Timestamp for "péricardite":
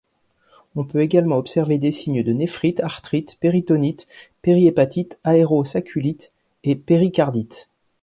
6.75-7.69